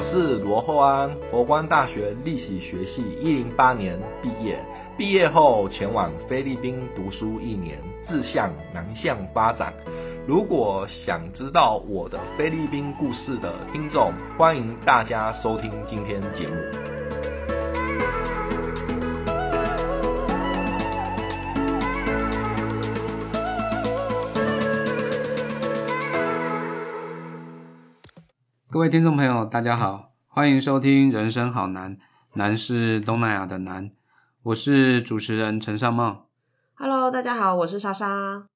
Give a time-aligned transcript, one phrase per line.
[0.00, 4.58] 我是罗厚安，佛光大学历史学系一零八年毕业，
[4.96, 9.74] 毕业后前往菲律宾读书一年，志向南向发展。
[10.26, 16.99] 如果想知道我的菲律宾故事的听众，欢迎大家收听今天节目。
[28.72, 31.96] 各位听众朋友，大家好，欢迎收听《人生好难》，
[32.34, 33.90] 难是东南亚的难。
[34.44, 36.28] 我是主持人陈尚茂。
[36.74, 38.46] Hello，大家好，我是莎莎。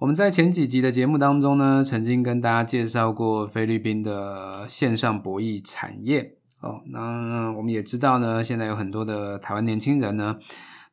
[0.00, 6.82] 我们在前几集的节目当中呢，曾经跟大家介绍过菲律宾的线上博弈产业哦。
[6.88, 10.36] 那我们也知道呢，现在有很多的台湾年轻人呢，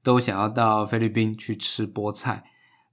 [0.01, 2.45] 都想要到菲律宾去吃菠菜。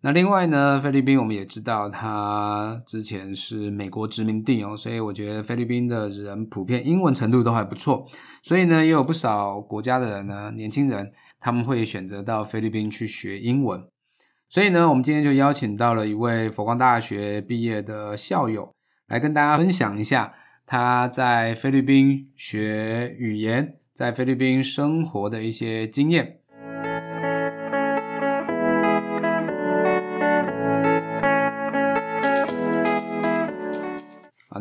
[0.05, 8.05] 那另外呢，菲律宾我们也知道，它之前是美国殖民地哦，所以我觉得菲律宾的人普遍英文程度都还不错，
[8.43, 13.81] 所以呢，也有不少国家的人呢，年轻人他们会选择到菲律宾去学英文。
[14.49, 18.75] 所以呢，我们今天就邀请到了一位佛光大学毕业的校友，
[19.07, 20.35] 来跟大家分享一下
[20.67, 26.41] 他在菲律宾学语言，在菲律宾生活的一些经验。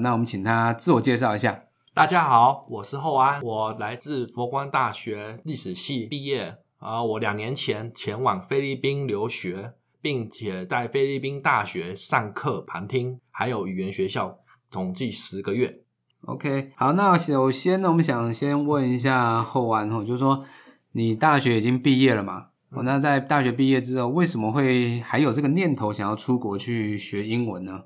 [0.02, 1.64] 那我们请他自我介绍一下。
[1.94, 6.58] 大家好，我是厚安，我来自佛光大学历史系毕业。
[6.80, 14.40] 啊，我两年前前往菲律宾留学，并且在菲律宾大学上课旁听，还有语言学校，
[14.72, 15.84] 统计十个月。
[16.26, 20.44] OK，好，那首先呢，我们想先问一下厚安哦，就是说
[20.94, 22.48] 你大学已经毕业了嘛？
[22.72, 27.84] 哦，那在大学毕业之后，为什么会还有这个念头想要出国去学英文呢？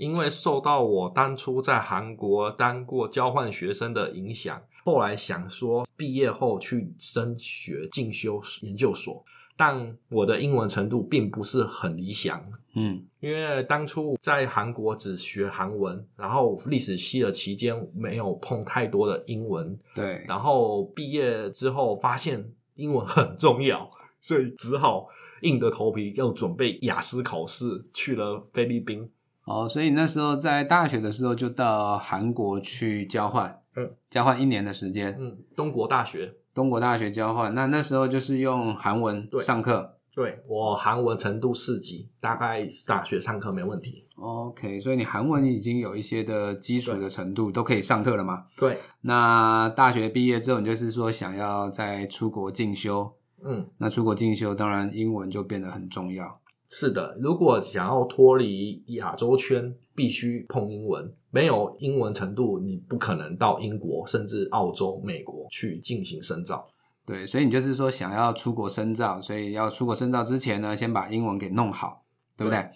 [0.00, 9.22] 因为受到我当初在韩国当过交换学生的影响，后来想说毕业后去升学进修研究所，
[9.58, 12.42] 但我的英文程度并不是很理想，
[12.74, 23.86] 嗯因为当初在韩国只学韩文，然后历史系的期间没有碰太多的英文，对，然后毕业之后发现英文很重要，
[24.18, 25.06] 所以只好
[25.42, 29.10] 硬着头皮要准备雅思考试，去了菲律宾。
[29.50, 36.32] 哦，所以你那时候在大学的时候就到韩国去交换，嗯，交换一年的时间，嗯，东国大学。
[36.54, 37.54] 东国大学交换。
[37.54, 39.96] 那那时候就是用韩文对上课。
[40.12, 44.06] 对我韩文程度四级，大概大学上课没问题。
[44.16, 48.44] OK，所以你韩文已经有一些的基础的程度，都可以上课了嘛？
[48.56, 56.40] 对，那大学毕业之后，你就是说想要再出国进修，嗯，那出国进修，当然英文就变得很重要。
[56.70, 57.18] 是的。
[57.20, 61.12] 如果想要脱离亚洲圈，必须碰英文。
[61.32, 66.66] 没有英文程度，你不可能到英国甚至澳洲、美国去进行深造。
[67.04, 72.02] 对，所以你就是说想要出国深造，所以要出国深造之前呢，先把英文给弄好，
[72.36, 72.70] 对不对？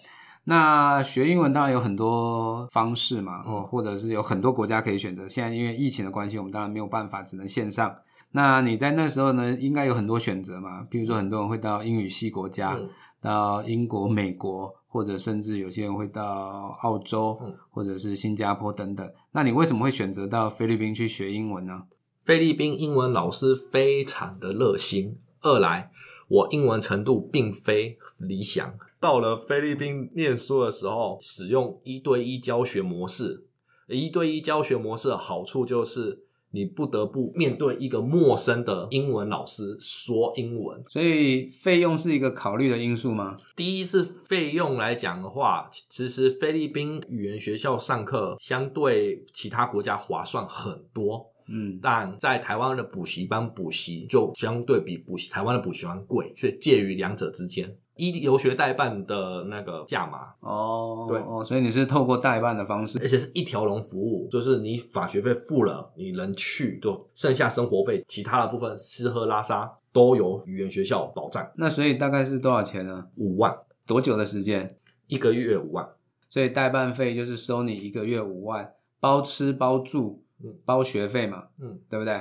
[0.45, 5.27] 那学英文当然有很多方式嘛，嗯哦，或者是有很多国家可以选择。
[5.27, 7.95] 现在因为疫情的关系，我们当然没有办法，只能线上。
[8.35, 12.89] 那你在那时候呢，应该有很多选择嘛，比如说很多人会到英语系国家，嗯
[13.21, 19.09] 到英国、美国，或者甚至有些人会到澳洲，嗯或者是新加坡等等。
[19.31, 21.83] 那你为什么会选择到菲律宾去学英文呢？
[22.25, 25.89] 菲律宾英文老师非常的热心，二来
[26.27, 28.77] 我英文程度并非理想。
[28.99, 33.45] 到了菲律宾念书的时候，使用一对一教学模式。
[33.87, 36.24] 一对一教学模式的好处就是，
[36.55, 40.81] 你不得不面对一个陌生的英文老师说英文。
[40.89, 43.37] 所以费用是一个考虑的因素吗？
[43.55, 51.29] 第一是费用来讲的话，其实菲律宾语言学校上课相对其他国家划算很多。
[51.47, 57.77] 嗯，但在台湾的补习班补习就相对比补习台湾的补习班贵，所以介于两者之间。
[57.95, 61.19] 一留学代办的那个价码，哦，对。
[61.19, 62.99] 哦，所以你是透过代办的方式。
[62.99, 73.07] 而且是一条龙服务，就是你法学费付了，你能去就剩下生活费，其他的部分吃喝拉撒都由语言学校保障，那所以大概是多少钱呢？
[73.15, 73.55] 五万。
[73.87, 74.75] 多久的时间？
[75.07, 75.87] 一个月五万，
[76.29, 82.19] 所以代办费就是收你一个月五万，包吃包住嗯，包学费嘛，嗯，对不对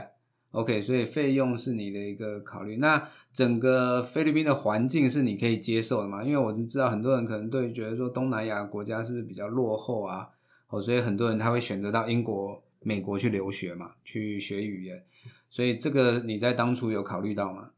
[0.55, 2.77] ？OK，所以费用是你的一个考虑。
[2.77, 6.23] 那整个菲律宾的环境是你可以接受的吗？
[6.23, 10.31] 因为我们知道很多人可能对觉得说东南亚国家是不是比较落后啊？
[10.69, 15.05] 哦，所以很多人他会选择到英国、美国去留学嘛，去学语言。
[15.51, 17.71] 所以这个你在当初有考虑到吗？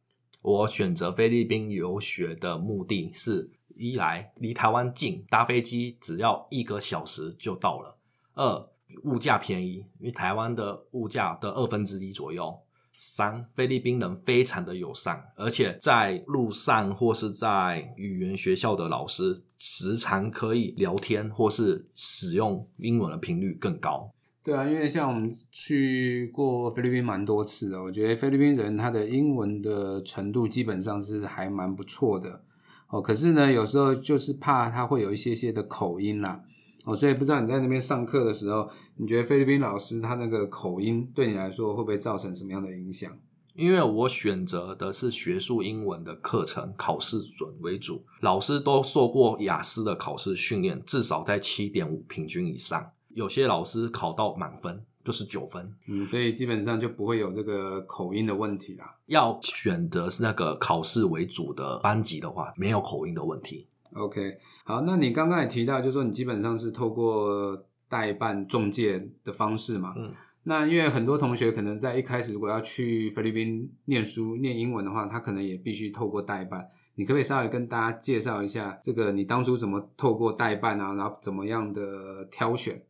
[0.43, 7.97] 我选择菲律宾留学的目的是：一来离台湾近，搭飞机只要一个小时就到了；
[8.35, 8.69] 二
[9.05, 12.55] 物价便宜，因为台湾的物价的二分之一左右。
[12.97, 24.11] 三，菲律宾人非常的友善，而且在路上或是在语言学校的老师时常可以聊天，或是使用英文的频率更高。
[24.43, 32.45] 对啊，因为像我们去过菲律宾蛮多次的，我觉得菲律宾人他的英文的程度基本上是还蛮不错的
[32.89, 33.03] 哦。
[33.03, 36.41] 可是呢，有时候就是怕他会有一些些的口音啦
[36.87, 43.13] 哦，所以不知道你在那边上课的时候，你觉得菲律宾老师他那个口音对你来说会不会造成什么样的影响？
[43.57, 52.93] 因为我选择的是学术英文的课程，考试准为主，老师都受过雅思的考试训练，至少在七点五平均以上。
[53.09, 58.97] 有些老师考到满分就是九分，嗯，所以基本上就不会有这个口音的问题啦。
[59.07, 63.67] 要选择是那个考试为主的班级的话，没有口音的问题。
[63.97, 67.57] OK，好，那你刚刚也提到，就是说你基本上是透过
[67.89, 69.95] 代办中介的方式嘛？
[69.97, 70.13] 嗯，
[70.43, 76.69] 那因为很多同学可能在一开始如果要去菲律宾念书、念英文的话，他可能也必须透过代办。
[76.95, 82.83] 你可不可以稍微跟大家介绍一下，这个你当初怎么透过代办啊，然后怎么样的挑选？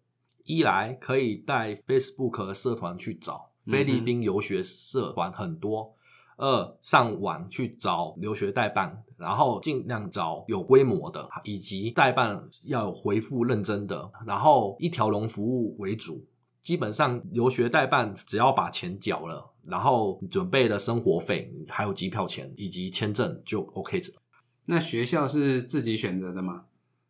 [0.44, 5.95] 一来可以带 Facebook 社团去找菲律宾游学社团很多；
[6.37, 16.25] 二上网去找留学代办，然后尽量找有规模的，以及代办要有回复认真的，然后一条龙服务为主。
[16.62, 24.06] 基本上留学代办只要把钱缴了，然后准备了生活费，还有机票钱以及签证就 OK 了。
[24.65, 26.65] 那学校是自己选择的吗？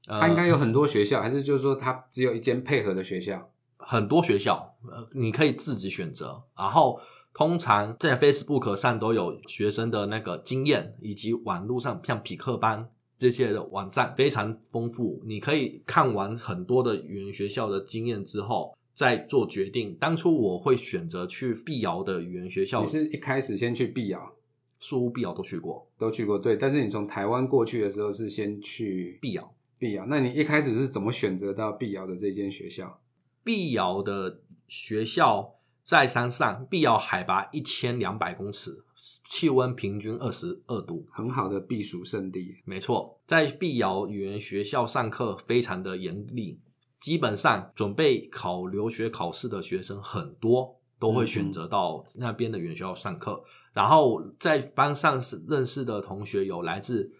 [0.08, 3.50] 呃它应该有很多学校，还是就是说它只有一间配合的学校？
[3.78, 6.42] 很多学校，呃，你可以自己选择。
[6.54, 7.00] 然后
[7.36, 12.88] 通常在 Facebook 上都有学生的那个经验，以及网络上像匹克班
[13.18, 15.22] 这些的网站非常丰富。
[15.26, 19.94] 你可以看完很多的语言学校的经验之后，再做决定。
[20.00, 24.32] 当初我会选择去碧瑶的语言学校你，是一开始先去碧瑶，
[24.78, 25.86] 树屋碧瑶都去过。
[25.98, 26.56] 都去过，对。
[26.56, 32.98] 但是你从台湾过去的时候是先去碧瑶，碧瑶，那你一开始是怎么选择到碧瑶的这间学校？
[33.44, 35.55] 碧瑶的学校
[35.86, 38.82] 在山上，碧瑶海拔一千两百公尺，
[39.30, 41.06] 气温平均二十二度。
[41.12, 42.56] 很好的避暑胜地。
[42.64, 46.58] 没错，在碧瑶语言学校上课非常的严厉，
[46.98, 53.44] 基本上准备考留学考试的学生很多，都会选择到那边的语言学校上课。
[53.72, 57.12] 然后在班上是认识的同学有来自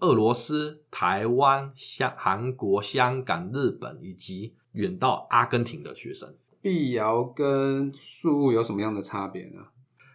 [0.00, 6.34] 俄罗斯、台湾、香、韩国、香港、日本以及远到阿根廷的学生。
[6.62, 9.68] 碧瑶跟宿务有什么样的差别呢？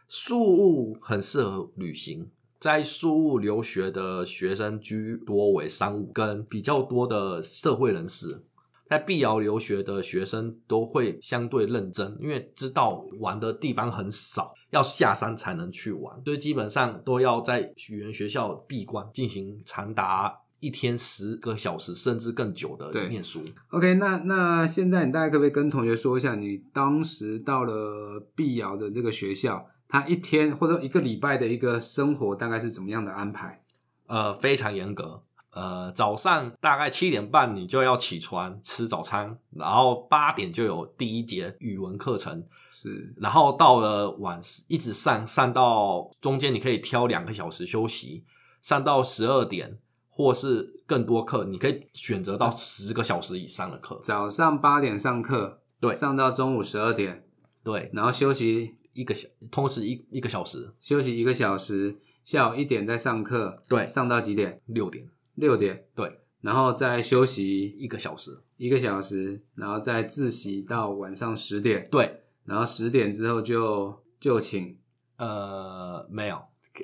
[0.07, 8.43] 宿务很适合旅行，在宿务留学的学生居多为商务跟比较多的社会人士。
[8.87, 23.43] 在碧瑶留学的学生都会相对认真，因为知道玩的地方很少，要下山才能去玩，所以基本上都要在语言学校闭关进行长达一天十个小时甚至更久的念书。
[23.69, 33.63] OK，那那现在你大概可不可以跟同学说一下，你当时到了碧瑶的这个学校，他一天或者一个礼拜的一个生活大概是怎么样的安排？
[34.07, 35.23] 呃，非常严格。
[35.51, 48.25] 呃，早上大概七点半你就要起床吃早餐，然后八点就有第一节语文课程，是然后到了晚一直上上到中间，你可以挑两个小时休息，
[48.61, 49.77] 上到十二点
[50.17, 53.99] 或是更多课，你可以选择到十个小时以上的课。
[54.01, 57.27] 早上八点上课，对上到中午十二点，
[57.65, 64.61] 对，然后休息一个小同时一一个小时，休息一个小时，下午一点再上课，对，上到几点？
[64.67, 74.77] 六点，六点，对，然后再休息一个小时，一个小时，然后再自习到晚上十点，对，然后十点之后就就寝，
[75.17, 76.41] 呃，没有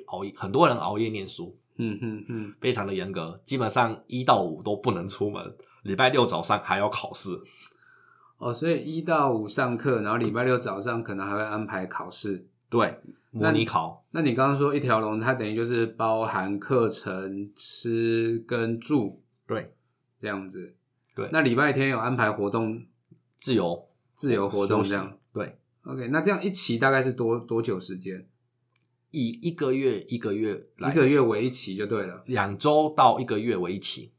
[0.08, 1.58] 熬夜，很多人熬夜念书。
[1.76, 7.30] 嗯嗯嗯，非常的严格，基本上一到五都不能出门，礼拜六早上还要考试。
[8.38, 12.46] 哦，所以一到五上课，然后礼拜六早上可能还会安排考试。
[12.68, 12.98] 对，
[13.30, 19.74] 模拟考，那你刚刚说一条龙，它等于就是包含课程、吃跟住对，
[20.20, 20.74] 这样子。
[21.14, 22.82] 对那礼拜天有安排活动，
[23.38, 25.18] 自由自由活动这样。
[25.32, 28.26] 对，OK，那这样一期大概是多多久时间？
[29.12, 32.24] 以一个月一个月来，一个月为一期就对了。
[32.26, 34.10] 两周到一个月为一期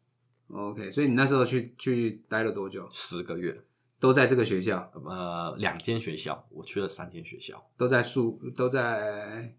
[0.47, 2.87] ，OK，所以你那时候去去待了多久？
[2.91, 3.61] 十个月。
[3.99, 9.55] 都在这个学校，呃，两间学校，我去了三间学校，都在宿，都在。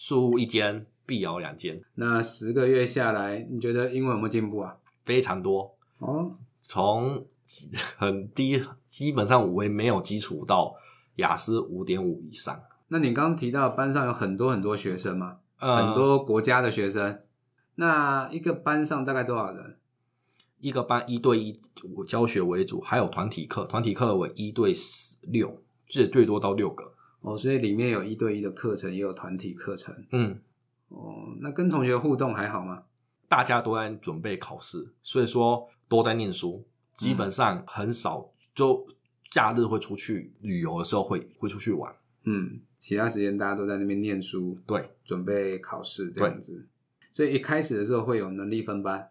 [0.00, 4.76] 树屋一间，碧瑶两间，那十个月下来，你觉得英文有没有进步啊？
[5.04, 5.76] 非常多。
[5.98, 7.26] 哦，从
[7.96, 10.76] 很低，基本上为没有基础到
[11.16, 12.62] 雅思五点五以上。
[12.88, 17.22] 那你刚刚提到班上有很多很多学生嘛，呃很多国家的学生，
[17.76, 19.78] 那一个班上大概多少人？
[20.60, 21.60] 一个班一对一
[22.06, 24.72] 教学为主，还有团体课，团体课为一对
[25.22, 26.94] 六，最最多到六个。
[27.20, 29.94] 哦，所以里面有一对一的课程，也有团体课程。
[30.10, 30.40] 嗯，
[30.88, 32.84] 哦，那跟同学互动还好吗？
[33.28, 38.86] 大家都在准备考试，所以说都在念书，基本上很少就
[39.30, 41.94] 假日会出去旅游的时候会会出去玩。
[42.30, 46.68] 嗯，其他时间大家都在那边念书，对，准备考试这样子。
[47.12, 49.10] 所以一开始的时候会有能力分班。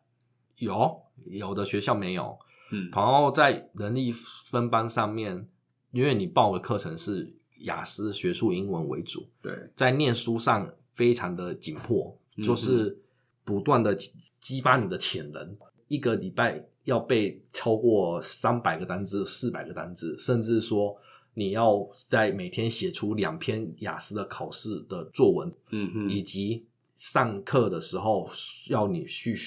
[0.57, 2.37] 有有的学校没有，
[2.71, 5.47] 嗯然后在能力分班上面，
[5.91, 12.97] 因为你报的课程是雅思学术英文为主，对，在念书上非常的紧迫，嗯就是
[13.43, 13.95] 不断的
[14.39, 15.57] 激发你的潜能。
[15.87, 20.97] 一个礼拜要背超过三百个单字、四百个单字，甚至说
[21.37, 26.65] 你要在每天写出两篇雅思的考试的作文，嗯嗯以及
[26.95, 28.27] 上课的时候
[28.69, 29.37] 要你去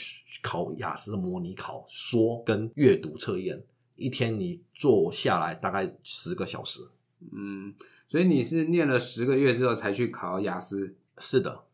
[0.41, 3.61] 考雅思的模拟考，说跟阅读测验，
[3.97, 6.81] 一天你做下来大概十个小时。
[7.33, 7.75] 嗯，
[8.07, 10.95] 所以你是念了十个月之后才去考雅思。
[11.19, 11.65] 是的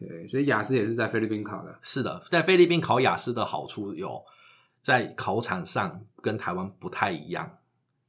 [0.00, 1.76] ，OK，所以雅思也是在菲律宾考的。
[1.82, 4.24] 是的，在菲律宾考雅思的好处有，
[4.80, 7.58] 在考场上跟台湾不太一样。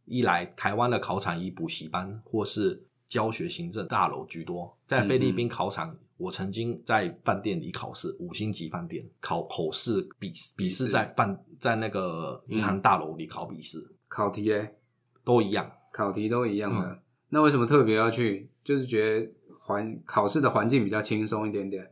[0.07, 14.75] 一来，台湾的考场以补习班或是教学行政大楼居多，在菲律宾考场，我曾经在饭店里考试，五星级饭店考口试笔笔试试在饭在那个银行大楼里考笔试，考题诶，
[15.23, 15.71] 都一样。
[15.91, 16.87] 考题都一样的。
[16.87, 16.99] 嗯
[17.29, 18.49] 那为什么特别要去？
[18.63, 21.91] 就是觉得环考试的环境比较轻松一点点。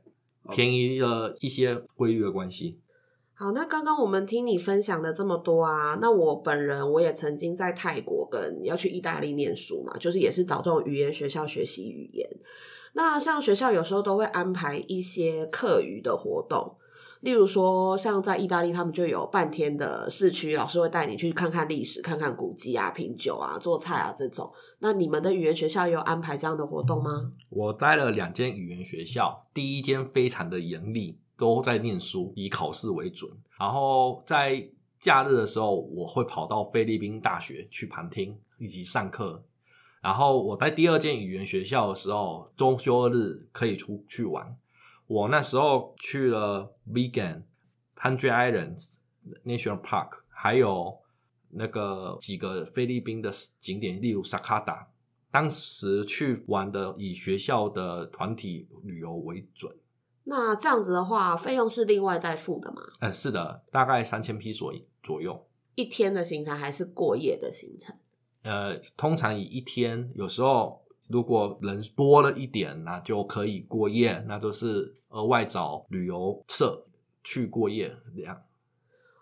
[0.49, 2.79] 便宜了一些规律的关系。
[3.37, 12.25] 好，那刚刚我们听你分享的这么多啊，那我本人我也曾经在泰国跟要去意大利念书嘛，就是也是找这种语言学校学习语言。
[12.93, 16.77] 那像学校有时候都会安排一些课余的活动，
[17.19, 24.49] 例如说像在意大利，他们就有半天的市区，老师会带你去看看历史、看看古迹啊、品酒啊、做菜啊这种。
[24.79, 27.29] 那你们的语言学校有安排这样的活动吗？
[27.49, 33.31] 我待了两间语言学校，第一间非常的严厉，都在念书，以考试为准。
[33.59, 39.43] 然后在假日的时候，我会跑到菲律宾大学去旁听以及上课。
[40.01, 44.57] 然后我在第二间语言学校的时候，周休日可以出去玩。
[45.07, 47.43] 我那时候去了 Vegan、
[47.95, 48.95] Hundred Islands
[49.43, 50.97] National Park，还有
[51.49, 54.87] 那个几个菲律宾的景点，例如萨卡达。
[55.31, 59.75] 当时去玩的以学校的团体旅游为准。
[60.27, 62.81] 那这样子的话，费用是另外再付的吗？
[62.99, 65.47] 呃，是的，大概三千批左左右。
[65.75, 67.95] 一天的行程还是过夜的行程？
[68.43, 76.83] 呃，通常以一天，有时候如果人多了一点，那就可以过夜，那都是额外找旅游社
[77.23, 78.41] 去过夜这样。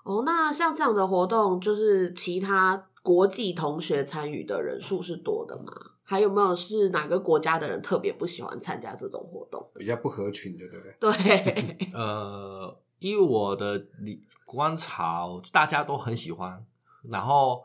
[0.04, 5.74] 哦，那像这样的活动，就是其他国际同学参与的人数是多的吗？
[6.04, 9.72] 还有没有是哪个国家的人特别不喜欢参加这种活动？
[9.76, 10.96] 比较不合群，对不对？
[11.00, 16.66] 对， 呃，依我的理观察哦，大家都很喜欢。
[17.10, 17.64] 然后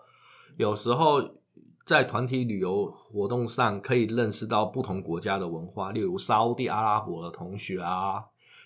[0.57, 1.23] 有时候
[1.85, 8.25] 在团体旅游活动上，可以认识到不同国家的文化，例如沙烏地阿拉伯的同学啊，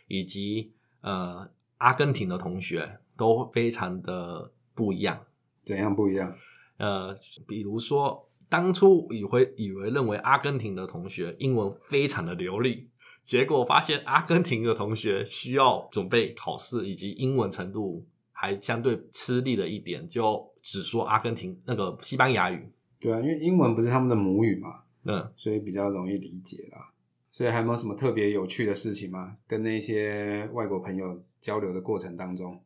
[0.09, 1.49] 以及呃
[1.79, 5.25] 阿根廷的同学，都非常的不一样。
[5.65, 6.35] 怎样不一样？
[6.79, 7.15] 呃，
[7.47, 12.91] 比如说，当初以为以为认为阿根廷的同学英文非常的流利，
[13.25, 22.71] 结果发现阿根廷的同学需要准备考试，以及英文程度还相对吃力了一点，就只说阿根廷那个西班牙语。
[23.01, 26.93] 对啊，因为英文不是他们的母语嘛，嗯，所以比较容易理解啦。
[27.31, 29.39] 所以还有没有什么特别有趣的事情吗？
[29.47, 32.63] 跟那些外国朋友交流的过程当中，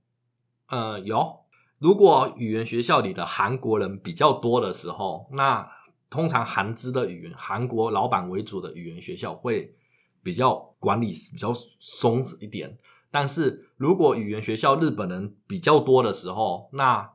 [0.69, 1.47] 呃，有。
[1.79, 5.76] 如果语言学校里的韩国人比较多的时候，那
[6.09, 9.75] 通常韩资的语言、韩国老板为主的语言学校会
[10.23, 12.79] 比较管理比较松一点。
[13.11, 17.11] 但是如果语言学校日本人比较多的时候，那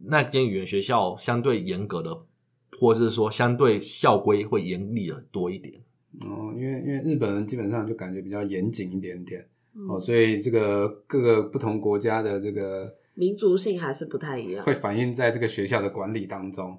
[0.00, 2.22] 那间语言学校相对严格的，
[2.78, 5.82] 或是说相对校规会严厉的多一点。
[6.20, 9.40] 哦，因为因为日本人基本上就感觉比较严谨一点点、
[9.88, 14.74] 哦，嗯所以这个各个不同国家的这个民族性还是不太一样会。
[14.74, 16.78] 反映在这个学校的管理当中。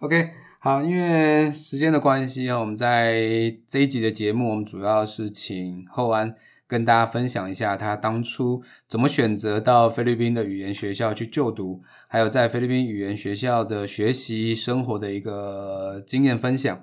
[0.00, 6.34] OK，好，因为时间的关系啊，我们在这一集的节目，我们主要是请后安
[6.66, 16.78] 跟大家分享一下他当初怎么选择到菲律宾的语言学校去就读，还有在菲律宾语言学校的学习生活的一个经验分享。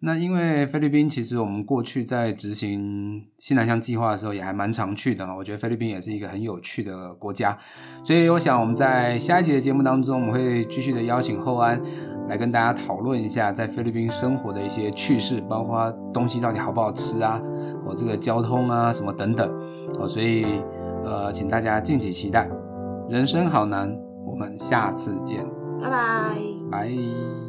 [0.00, 7.56] 那因为菲律宾其实我们过去在执行西南向计划的时候也还蛮常去的，我觉得菲律宾也是一个很有趣的国家，
[8.04, 11.80] 所以我想我们在下一集的节目当中，我们会继续的邀请厚安
[12.28, 17.40] 来跟大家讨论一下在菲律宾生活的一些趣事，包括东西到底好不好吃啊，
[17.84, 19.50] 哦这个交通啊什么等等，
[19.98, 20.44] 哦所以
[21.04, 22.50] 呃请大家敬请期待，
[23.08, 23.90] 人生好难，
[24.26, 25.42] 我们下次见，
[25.80, 25.96] 拜拜。
[26.70, 27.45] 拜。